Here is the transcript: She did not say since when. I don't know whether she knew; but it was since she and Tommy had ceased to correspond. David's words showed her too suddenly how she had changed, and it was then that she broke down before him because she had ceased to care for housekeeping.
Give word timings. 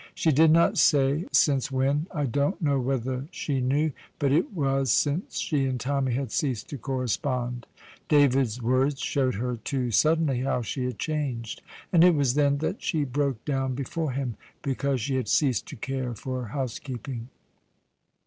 She 0.15 0.31
did 0.31 0.49
not 0.49 0.79
say 0.79 1.25
since 1.31 1.71
when. 1.71 2.07
I 2.09 2.25
don't 2.25 2.59
know 2.59 2.79
whether 2.79 3.27
she 3.29 3.61
knew; 3.61 3.91
but 4.17 4.31
it 4.31 4.51
was 4.51 4.91
since 4.91 5.37
she 5.37 5.65
and 5.67 5.79
Tommy 5.79 6.13
had 6.13 6.31
ceased 6.31 6.69
to 6.69 6.79
correspond. 6.79 7.67
David's 8.09 8.59
words 8.63 8.99
showed 8.99 9.35
her 9.35 9.57
too 9.57 9.91
suddenly 9.91 10.39
how 10.39 10.63
she 10.63 10.85
had 10.85 10.97
changed, 10.97 11.61
and 11.93 12.03
it 12.03 12.15
was 12.15 12.33
then 12.33 12.57
that 12.57 12.81
she 12.81 13.03
broke 13.03 13.45
down 13.45 13.75
before 13.75 14.13
him 14.13 14.37
because 14.63 14.99
she 15.01 15.17
had 15.17 15.27
ceased 15.27 15.67
to 15.67 15.75
care 15.75 16.15
for 16.15 16.45
housekeeping. 16.47 17.29